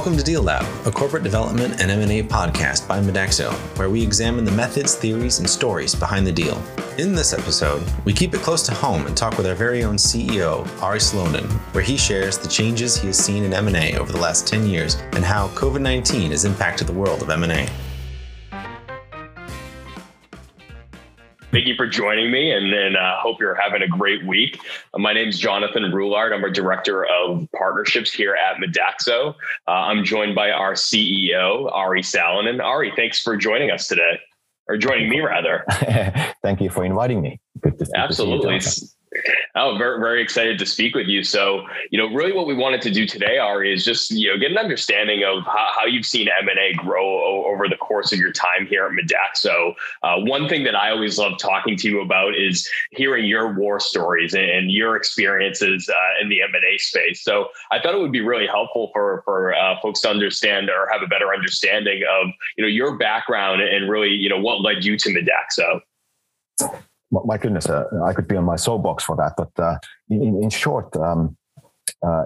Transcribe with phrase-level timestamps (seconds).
[0.00, 4.46] Welcome to Deal Lab, a corporate development and M&A podcast by Midaxo, where we examine
[4.46, 6.56] the methods, theories, and stories behind the deal.
[6.96, 9.96] In this episode, we keep it close to home and talk with our very own
[9.96, 14.18] CEO, Ari Salonen, where he shares the changes he has seen in M&A over the
[14.18, 17.68] last 10 years and how COVID-19 has impacted the world of M&A.
[21.52, 24.60] Thank you for joining me, and then uh, hope you're having a great week.
[24.94, 26.32] Uh, my name is Jonathan Roulard.
[26.32, 29.34] I'm a director of partnerships here at Midaxo.
[29.66, 32.62] Uh, I'm joined by our CEO Ari Salonen.
[32.62, 34.20] Ari, thanks for joining us today,
[34.68, 35.64] or joining me rather.
[36.42, 37.40] Thank you for inviting me.
[37.60, 38.60] Good to, Absolutely.
[38.60, 38.86] To
[39.56, 41.24] Oh, very, very excited to speak with you.
[41.24, 44.38] So, you know, really what we wanted to do today, Ari, is just, you know,
[44.38, 48.30] get an understanding of how, how you've seen M&A grow over the course of your
[48.30, 49.74] time here at Midaxo.
[50.04, 53.80] Uh, one thing that I always love talking to you about is hearing your war
[53.80, 57.24] stories and your experiences uh, in the M&A space.
[57.24, 60.88] So I thought it would be really helpful for, for uh, folks to understand or
[60.92, 64.84] have a better understanding of, you know, your background and really, you know, what led
[64.84, 65.80] you to Midaxo
[67.10, 69.34] my goodness, uh, I could be on my soapbox for that.
[69.36, 71.36] But uh, in, in, short, um,
[72.06, 72.24] uh,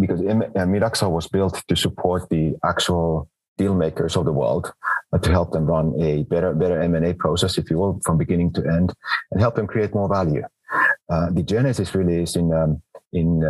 [0.00, 4.72] because uh, Midaxo was built to support the actual deal makers of the world
[5.12, 8.52] uh, to help them run a better, better M&A process, if you will, from beginning
[8.54, 8.92] to end,
[9.30, 10.42] and help them create more value.
[11.10, 13.42] Uh, the genesis really is in um, in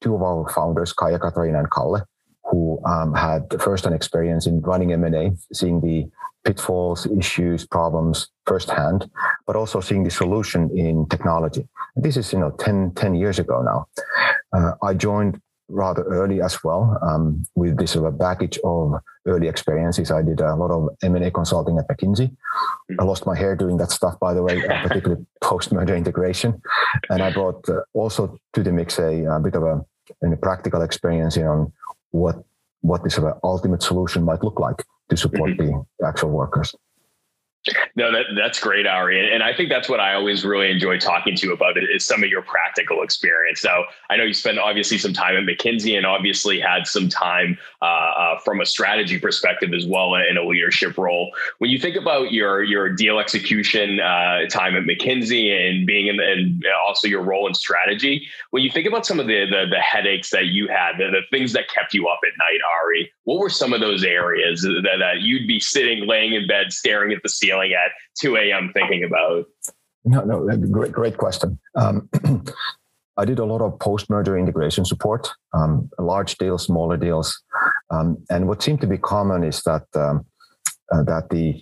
[0.00, 2.04] two of our founders, Kaya Katarina and Kalle,
[2.50, 6.10] who um, had first-hand experience in running M&A, seeing the
[6.48, 9.10] pitfalls, issues, problems firsthand,
[9.46, 11.68] but also seeing the solution in technology.
[11.94, 13.86] This is, you know, 10, 10 years ago now.
[14.56, 18.94] Uh, I joined rather early as well um, with this sort of baggage of
[19.26, 20.10] early experiences.
[20.10, 22.34] I did a lot of M&A consulting at McKinsey.
[22.98, 26.62] I lost my hair doing that stuff, by the way, uh, particularly post-merger integration.
[27.10, 29.84] And I brought uh, also to the mix a, a bit of a,
[30.26, 31.70] a practical experience on
[32.10, 32.36] what
[32.80, 35.80] what this sort of ultimate solution might look like to support mm-hmm.
[35.98, 36.74] the actual workers.
[37.96, 39.32] No, that, that's great, Ari.
[39.34, 42.22] And I think that's what I always really enjoy talking to you about is some
[42.22, 43.64] of your practical experience.
[43.64, 47.58] Now, I know you spent obviously some time at McKinsey and obviously had some time
[47.82, 51.32] uh, uh, from a strategy perspective as well in a leadership role.
[51.58, 56.20] When you think about your your deal execution uh, time at McKinsey and being in,
[56.20, 59.80] and also your role in strategy, when you think about some of the the, the
[59.80, 63.38] headaches that you had, the, the things that kept you up at night, Ari, what
[63.38, 67.22] were some of those areas that, that you'd be sitting, laying in bed, staring at
[67.22, 68.70] the ceiling at 2 a.m.
[68.74, 69.46] thinking about?
[70.04, 71.58] No, no, great, great question.
[71.74, 72.08] Um,
[73.16, 77.42] I did a lot of post-merger integration support, um, large deals, smaller deals,
[77.90, 80.24] um, and what seemed to be common is that um,
[80.92, 81.60] uh, that the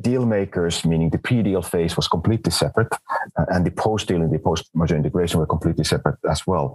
[0.00, 2.92] deal makers, meaning the pre-deal phase, was completely separate,
[3.38, 6.74] uh, and the post-deal and the post-merger integration were completely separate as well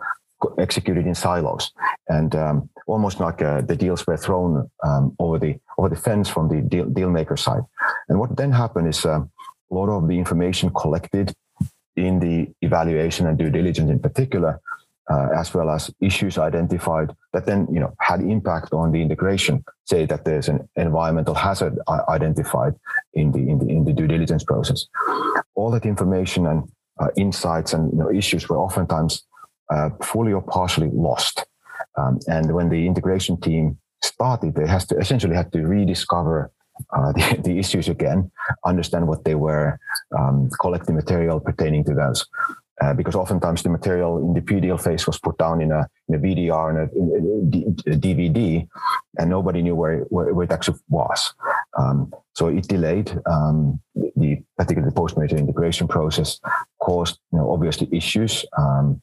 [0.60, 1.72] executed in silos,
[2.08, 6.30] and um, almost like uh, the deals were thrown um, over the over the fence
[6.30, 7.64] from the deal, deal maker side.
[8.10, 11.34] And what then happened is uh, a lot of the information collected
[11.96, 14.60] in the evaluation and due diligence, in particular,
[15.12, 19.64] uh, as well as issues identified that then you know had impact on the integration.
[19.86, 21.78] Say that there's an environmental hazard
[22.10, 22.74] identified
[23.14, 24.88] in the in the in the due diligence process.
[25.56, 29.24] All that information and uh, insights and you know, issues were oftentimes
[29.70, 31.46] uh, fully or partially lost.
[31.98, 36.52] Um, and when the integration team started, they has to essentially had to rediscover
[36.96, 38.32] uh, the, the, issues again,
[38.66, 39.80] understand what they were,
[40.18, 42.26] um, collect the material pertaining to those.
[42.82, 46.16] Uh, because oftentimes the material in the pre-deal phase was put down in a, in
[46.16, 48.68] a VDR and a, a, a, DVD,
[49.20, 51.34] and nobody knew where, where, where it actually was.
[51.78, 53.80] Um, so it delayed um,
[54.16, 56.40] the particularly the post-merger integration process,
[56.82, 58.44] caused you know, obviously issues.
[58.58, 59.02] Um,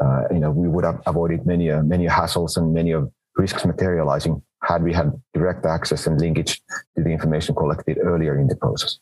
[0.00, 3.64] uh, you know, we would have avoided many, uh, many hassles and many of risks
[3.64, 6.60] materializing had we had direct access and linkage
[6.94, 8.98] to the information collected earlier in the process.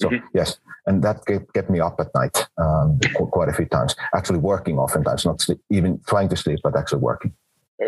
[0.00, 0.26] So mm-hmm.
[0.34, 2.98] yes, and that kept, kept me up at night um,
[3.30, 3.94] quite a few times.
[4.14, 7.32] Actually, working oftentimes, not sleep, even trying to sleep, but actually working.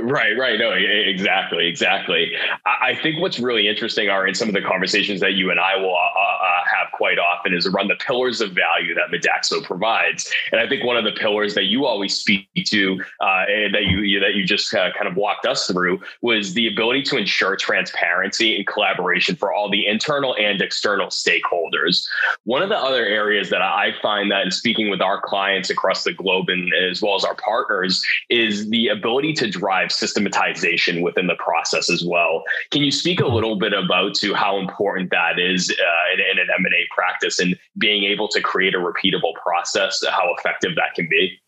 [0.02, 0.58] Right, right.
[0.58, 2.32] No, exactly, exactly.
[2.64, 5.76] I think what's really interesting are in some of the conversations that you and I
[5.76, 10.30] will uh, uh, have quite often is around the pillars of value that Midaxo provides.
[10.52, 14.20] And I think one of the pillars that you always speak to, uh, that you
[14.20, 18.56] that you just uh, kind of walked us through, was the ability to ensure transparency
[18.56, 22.06] and collaboration for all the internal and external stakeholders.
[22.44, 26.04] One of the other areas that I find that in speaking with our clients across
[26.04, 31.02] the globe and as well as our partners is the ability to drive drive systematization
[31.02, 32.42] within the process as well.
[32.70, 36.38] Can you speak a little bit about to how important that is uh, in, in
[36.38, 41.08] an M&A practice and being able to create a repeatable process, how effective that can
[41.10, 41.38] be?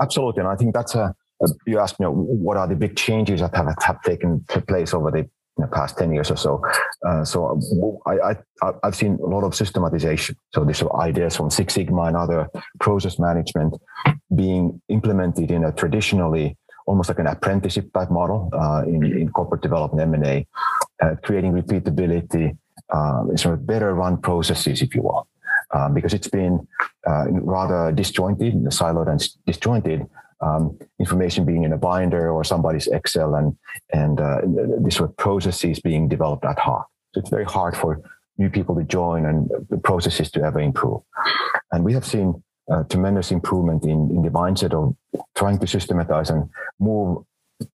[0.00, 0.40] Absolutely.
[0.40, 3.54] And I think that's a, uh, you asked me, what are the big changes that
[3.54, 5.28] have, have taken place over the
[5.72, 6.62] past 10 years or so.
[7.06, 7.58] Uh, so
[8.06, 10.36] I, I, have seen a lot of systematization.
[10.52, 12.48] So these ideas from Six Sigma and other
[12.78, 13.74] process management
[14.34, 19.60] being implemented in a traditionally almost like an apprenticeship type model uh, in, in corporate
[19.60, 20.46] development M&A,
[21.02, 22.56] uh, creating repeatability,
[22.92, 25.26] uh, sort of better run processes, if you will.
[25.74, 26.66] Um, because it's been
[27.08, 30.06] uh, rather disjointed, siloed and disjointed,
[30.40, 33.56] um, information being in a binder or somebody's Excel and
[33.92, 34.42] and uh,
[34.80, 36.86] this sort of processes being developed ad hoc.
[37.12, 38.00] So it's very hard for
[38.38, 41.00] new people to join and the processes to ever improve.
[41.72, 44.96] And we have seen a tremendous improvement in, in the mindset of
[45.34, 46.48] trying to systematize and
[46.80, 47.24] move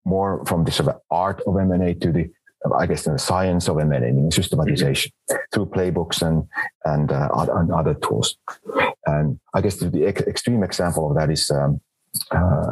[0.05, 2.31] more from the sort of art of M&A to the
[2.79, 5.37] I guess the science of M&A, meaning systematization mm-hmm.
[5.53, 6.49] through playbooks and
[6.85, 8.37] and, uh, and other tools.
[9.07, 11.81] And I guess the, ex- extreme example of that is um,
[12.31, 12.71] uh,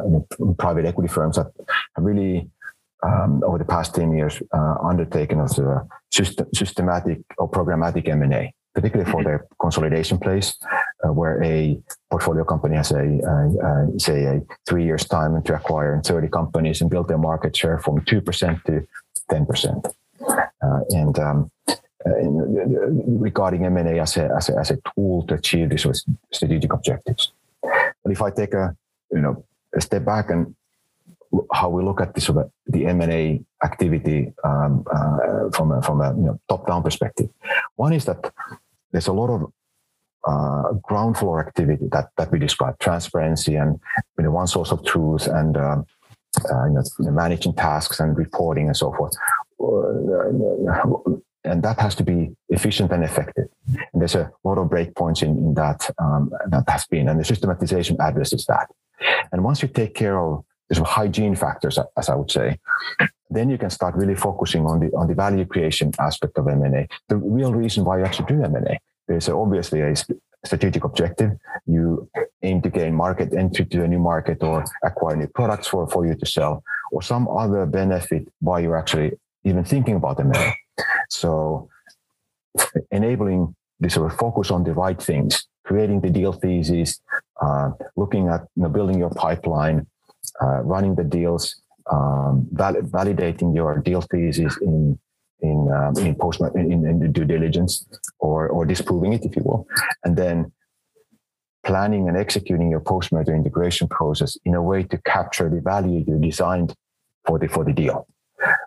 [0.58, 1.50] private equity firms that
[1.96, 2.48] have really
[3.02, 5.48] um, over the past 10 years uh, undertaken a
[6.12, 10.79] system, systematic or programmatic M&A, particularly for their consolidation plays, uh,
[11.12, 11.80] where a
[12.10, 17.08] portfolio company has a, say a three years time to acquire 30 companies and build
[17.08, 18.86] their market share from 2% to
[19.30, 19.94] 10%.
[20.62, 22.12] Uh, and um, uh,
[23.06, 25.86] regarding M&A as a, as a, as a tool to achieve these
[26.32, 27.32] strategic objectives.
[27.62, 28.74] But if I take a
[29.12, 30.54] you know a step back and
[31.52, 36.00] how we look at this sort of the M&A activity um, uh, from a, from
[36.00, 37.28] a you know, top-down perspective.
[37.76, 38.32] One is that
[38.90, 39.52] there's a lot of
[40.26, 43.80] uh, ground floor activity that, that we describe, transparency and
[44.18, 45.82] you know, one source of truth and uh,
[46.50, 49.12] uh you know, managing tasks and reporting and so forth.
[49.62, 53.48] Uh, and that has to be efficient and effective.
[53.92, 57.24] And there's a lot of breakpoints in, in that um, that has been, and the
[57.24, 58.68] systematization addresses that.
[59.32, 62.58] And once you take care of the hygiene factors, as I would say,
[63.30, 66.86] then you can start really focusing on the on the value creation aspect of M&A.
[67.08, 68.78] The real reason why you actually do M&A.
[69.10, 69.92] There's obviously a
[70.44, 71.32] strategic objective.
[71.66, 72.08] You
[72.44, 76.06] aim to gain market entry to a new market or acquire new products for, for
[76.06, 76.62] you to sell,
[76.92, 80.54] or some other benefit why you're actually even thinking about M&A.
[81.08, 81.68] So
[82.92, 87.00] enabling this sort of focus on the right things, creating the deal thesis,
[87.42, 89.88] uh, looking at you know, building your pipeline,
[90.40, 91.60] uh, running the deals,
[91.90, 95.00] um, val- validating your deal thesis in
[95.70, 97.86] in um, in post in, in due diligence
[98.18, 99.66] or or disproving it, if you will,
[100.04, 100.52] and then
[101.64, 106.04] planning and executing your post merger integration process in a way to capture the value
[106.06, 106.74] you designed
[107.26, 108.06] for the for the deal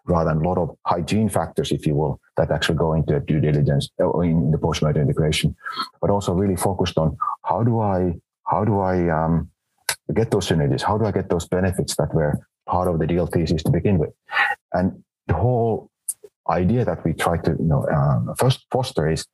[0.06, 3.40] rather than a lot of hygiene factors, if you will, that actually go into due
[3.40, 5.56] diligence or in the post-merger integration,
[6.02, 8.14] but also really focused on how do I
[8.46, 9.50] how do I um,
[10.14, 10.82] get those synergies?
[10.82, 13.98] How do I get those benefits that were part of the deal thesis to begin
[13.98, 14.12] with?
[14.74, 15.90] And the whole
[16.50, 19.26] idea that we try to you know um, first foster is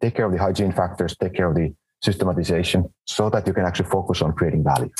[0.00, 3.64] take care of the hygiene factors, take care of the systematization, so that you can
[3.64, 4.90] actually focus on creating value.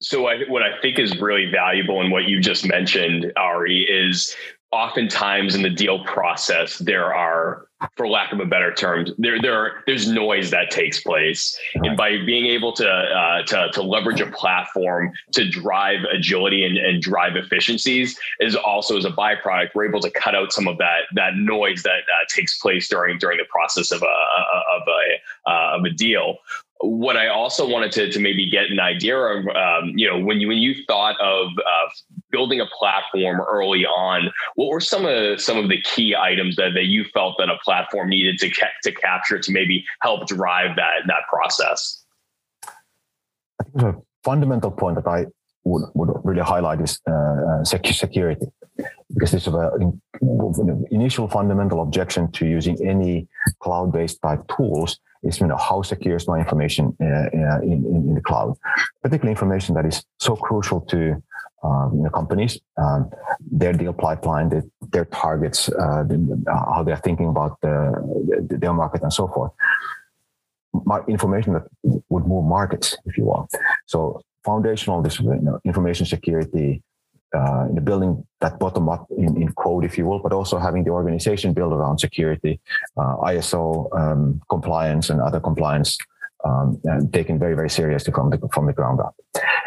[0.00, 4.34] So I, what I think is really valuable in what you just mentioned, Ari, is
[4.72, 9.54] oftentimes in the deal process there are for lack of a better term there there
[9.54, 11.58] are, there's noise that takes place.
[11.76, 11.88] Right.
[11.88, 16.76] and by being able to, uh, to to leverage a platform to drive agility and,
[16.76, 19.70] and drive efficiencies is also as a byproduct.
[19.74, 23.18] We're able to cut out some of that that noise that uh, takes place during
[23.18, 26.38] during the process of a of a uh, of a deal
[26.82, 30.40] what I also wanted to, to maybe get an idea of, um, you know, when
[30.40, 31.88] you when you thought of uh,
[32.30, 36.70] building a platform early on, what were some of some of the key items that,
[36.74, 40.74] that you felt that a platform needed to ca- to capture to maybe help drive
[40.76, 42.04] that that process?
[42.64, 45.26] I think the fundamental point that I
[45.64, 48.46] would, would really highlight is uh, uh security,
[49.14, 53.28] because this is an initial fundamental objection to using any
[53.60, 58.14] cloud-based type tools is you know how secure is my information uh, uh, in, in,
[58.14, 58.56] the cloud,
[59.02, 61.22] particularly information that is so crucial to
[61.62, 63.08] um, companies, um,
[63.40, 68.72] their deal pipeline, their, their targets, uh, the, how they're thinking about the, the, their
[68.72, 69.52] market, and so forth.
[71.08, 71.62] information that
[72.08, 73.48] would move markets, if you want.
[73.86, 76.82] So foundational this you know, information security
[77.34, 80.90] uh, building that bottom up in, in, code, if you will, but also having the
[80.90, 82.60] organization built around security,
[82.96, 85.96] uh, ISO um, compliance and other compliance
[86.44, 89.14] um, and taken very, very seriously from the, from the ground up.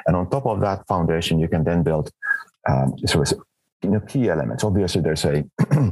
[0.05, 2.12] And on top of that foundation, you can then build
[2.69, 3.39] um, sort of
[3.81, 4.63] you know, key elements.
[4.63, 5.43] Obviously, there's a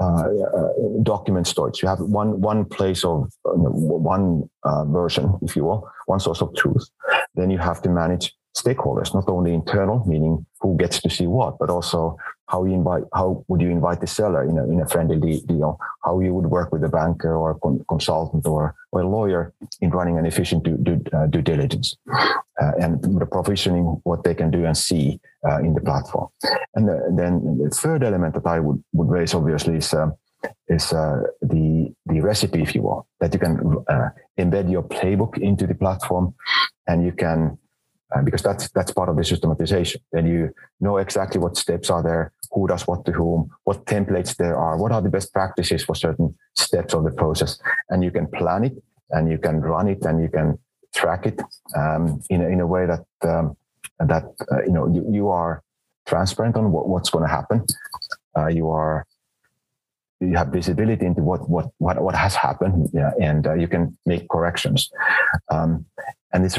[0.00, 0.68] uh, uh,
[1.02, 1.82] document storage.
[1.82, 6.40] You have one one place of uh, one uh, version, if you will, one source
[6.40, 6.88] of truth.
[7.34, 11.58] then you have to manage stakeholders, not only internal, meaning who gets to see what,
[11.58, 12.16] but also
[12.48, 15.78] how you invite, how would you invite the seller in a, in a friendly deal,
[16.04, 19.54] how you would work with a banker or a con- consultant or, or a lawyer
[19.80, 21.96] in running an efficient due, due, uh, due diligence
[22.60, 25.18] uh, and the provisioning what they can do and see
[25.48, 26.28] uh, in the platform.
[26.74, 30.14] And the, then the third element that I would, would raise obviously is um,
[30.68, 35.38] is uh, the the recipe, if you will, that you can uh, embed your playbook
[35.38, 36.34] into the platform,
[36.88, 37.58] and you can
[38.14, 40.00] uh, because that's that's part of the systematization.
[40.12, 44.36] Then you know exactly what steps are there, who does what to whom, what templates
[44.36, 47.58] there are, what are the best practices for certain steps of the process,
[47.90, 48.74] and you can plan it,
[49.10, 50.58] and you can run it, and you can
[50.94, 51.40] track it
[51.76, 53.56] um, in a, in a way that um,
[53.98, 55.62] that uh, you know you, you are
[56.06, 57.64] transparent on what, what's going to happen.
[58.36, 59.06] Uh, you are
[60.20, 63.96] you have visibility into what what what, what has happened yeah, and uh, you can
[64.06, 64.90] make corrections
[65.50, 65.84] um,
[66.32, 66.58] and it's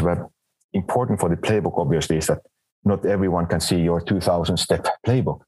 [0.74, 2.40] important for the playbook obviously is that
[2.86, 5.42] not everyone can see your 2000 step playbook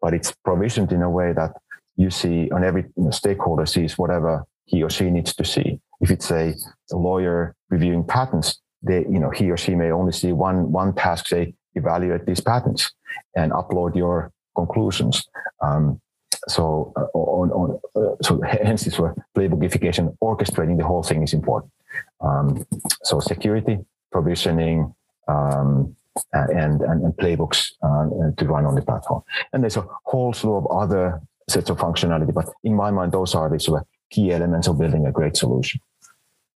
[0.00, 1.52] but it's provisioned in a way that
[1.96, 5.80] you see on every you know, stakeholder sees whatever he or she needs to see.
[6.00, 6.54] If it's a,
[6.92, 10.94] a lawyer reviewing patents they you know he or she may only see one one
[10.94, 12.90] task say evaluate these patents
[13.36, 15.28] and upload your conclusions.
[15.62, 16.00] Um,
[16.48, 21.34] so uh, on, on uh, so hence this where playbookification orchestrating the whole thing is
[21.34, 21.72] important.
[22.20, 22.66] Um,
[23.02, 23.78] so security
[24.10, 24.94] provisioning
[25.28, 25.94] um,
[26.32, 30.56] and, and, and playbooks uh, to run on the platform and there's a whole slew
[30.56, 34.32] of other sets of functionality but in my mind those are the sort of key
[34.32, 35.80] elements of building a great solution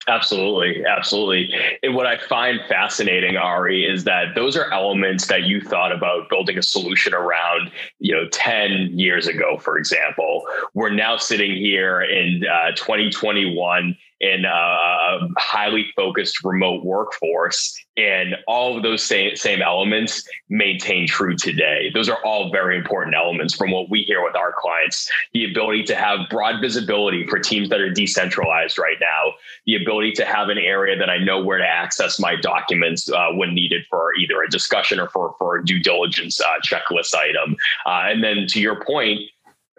[0.09, 1.55] Absolutely, absolutely.
[1.83, 6.29] And what I find fascinating, Ari, is that those are elements that you thought about
[6.29, 10.43] building a solution around, you know, 10 years ago, for example.
[10.75, 18.77] We're now sitting here in uh, 2021 in a highly focused remote workforce and all
[18.77, 21.91] of those same, same elements maintain true today.
[21.93, 25.11] Those are all very important elements from what we hear with our clients.
[25.35, 29.33] The ability to have broad visibility for teams that are decentralized right now.
[29.67, 33.33] The ability to have an area that i know where to access my documents uh,
[33.33, 37.57] when needed for either a discussion or for, for a due diligence uh, checklist item.
[37.85, 39.21] Uh, and then to your point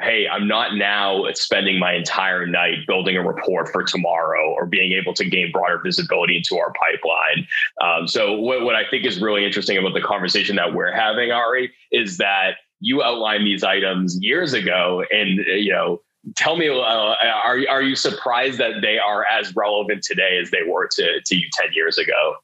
[0.03, 4.91] hey, I'm not now spending my entire night building a report for tomorrow or being
[4.93, 7.47] able to gain broader visibility into our pipeline.
[7.81, 11.31] Um, so, what, what I think is really interesting about the conversation that we're having,
[11.31, 16.01] Ari, is that you outlined these items years ago, and you know.
[16.37, 20.63] Tell me, uh, are are you surprised that they are as relevant today as they
[20.65, 22.35] were to, to you ten years ago?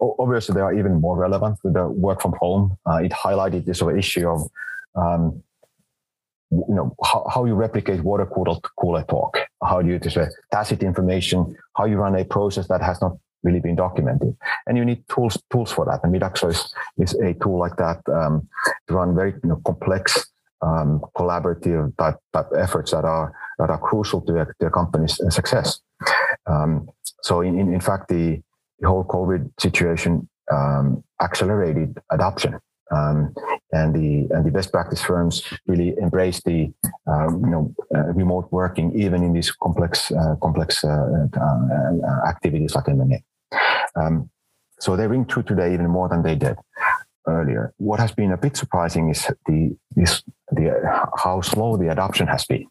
[0.00, 2.78] Obviously, they are even more relevant with the work from home.
[2.88, 4.48] Uh, it highlighted this sort of issue of
[4.94, 5.42] um,
[6.52, 9.38] you know how, how you replicate water cooler, cooler talk.
[9.64, 10.18] How do you just
[10.52, 14.36] tacit information how you run a process that has not really been documented.
[14.66, 16.00] And you need tools tools for that.
[16.02, 18.48] And midaxo is, is a tool like that um,
[18.88, 20.26] to run very you know, complex
[20.62, 25.80] um, collaborative type, type efforts that are that are crucial to their company's success.
[26.46, 26.88] Um,
[27.22, 28.40] so in, in, in fact the,
[28.80, 32.58] the whole covid situation um, accelerated adoption
[32.90, 33.34] um,
[33.72, 36.72] and the and the best practice firms really embrace the
[37.06, 42.74] um, you know uh, remote working even in these complex uh, complex uh, uh activities
[42.74, 43.22] like M&A.
[43.94, 44.30] Um,
[44.78, 46.56] so they ring true today even more than they did
[47.26, 47.72] earlier.
[47.78, 50.64] What has been a bit surprising is the this the
[51.16, 52.66] how slow the adoption has been.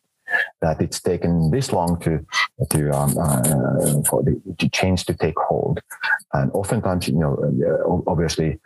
[0.61, 2.25] That it's taken this long to
[2.69, 5.81] to um, uh, for the to change to take hold,
[6.33, 8.59] and oftentimes you know obviously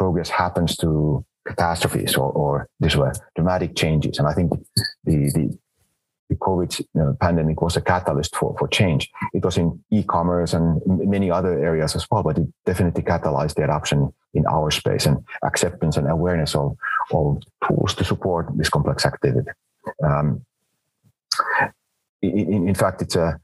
[0.00, 2.52] progress happens to catastrophes or, or
[2.82, 4.18] these were dramatic changes.
[4.18, 4.50] And I think
[5.04, 5.58] the, the,
[6.30, 6.72] the COVID
[7.20, 9.10] pandemic was a catalyst for, for change.
[9.34, 13.64] It was in e-commerce and many other areas as well, but it definitely catalyzed the
[13.64, 16.76] adoption in our space and acceptance and awareness of,
[17.12, 19.50] of tools to support this complex activity.
[20.02, 20.46] Um,
[22.22, 23.38] in, in, fact, it's a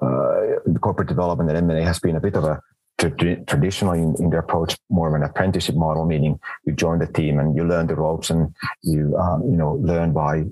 [0.00, 2.60] uh, corporate development and M&A has been a bit of a
[2.98, 7.38] traditionally in, in, their approach more of an apprenticeship model, meaning you join the team
[7.38, 10.44] and you learn the ropes and you um, you know learn by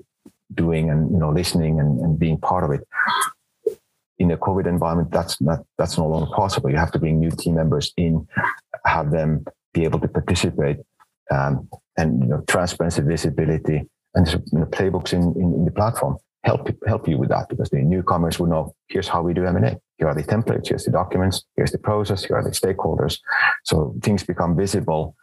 [0.53, 2.87] doing and you know listening and, and being part of it.
[4.19, 6.69] In a COVID environment, that's not that's no longer possible.
[6.71, 8.27] You have to bring new team members in,
[8.85, 10.77] have them be able to participate,
[11.29, 13.83] um, and you know transparency, visibility,
[14.15, 17.69] and you know, playbooks in, in, in the platform help help you with that because
[17.69, 19.77] the newcomers will know here's how we do M&A.
[19.97, 23.19] Here are the templates, here's the documents, here's the process, here are the stakeholders.
[23.63, 25.15] So things become visible,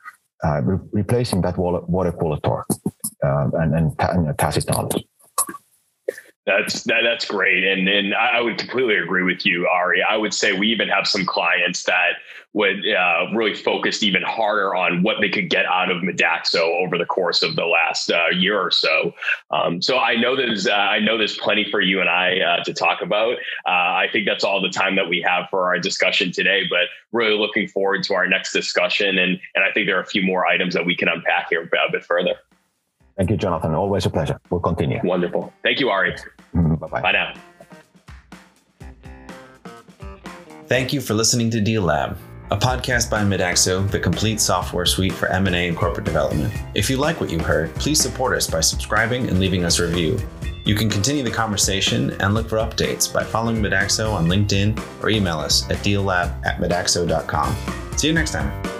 [0.44, 2.66] uh, re- replacing that water, cooler talk
[3.22, 5.04] um, and, and, ta- and tacit knowledge.
[6.46, 10.02] That's that, that's great, and and I would completely agree with you, Ari.
[10.02, 12.16] I would say we even have some clients that
[12.54, 16.96] would uh, really focused even harder on what they could get out of Midaxo over
[16.96, 19.12] the course of the last uh, year or so.
[19.50, 22.64] Um, so I know there's uh, I know there's plenty for you and I uh,
[22.64, 23.34] to talk about.
[23.66, 26.62] Uh, I think that's all the time that we have for our discussion today.
[26.68, 30.06] But really looking forward to our next discussion, and and I think there are a
[30.06, 32.34] few more items that we can unpack here a bit further.
[33.16, 33.74] Thank you, Jonathan.
[33.74, 34.40] Always a pleasure.
[34.50, 35.00] We'll continue.
[35.04, 35.52] Wonderful.
[35.62, 36.16] Thank you, Ari.
[36.88, 37.02] Bye bye.
[37.02, 37.34] Bye now.
[40.66, 42.16] Thank you for listening to Deal Lab,
[42.50, 46.54] a podcast by Midaxo, the complete software suite for M&A and corporate development.
[46.74, 49.86] If you like what you heard, please support us by subscribing and leaving us a
[49.86, 50.18] review.
[50.64, 55.10] You can continue the conversation and look for updates by following Midaxo on LinkedIn or
[55.10, 57.98] email us at deallab at midaxo.com.
[57.98, 58.73] See you next time.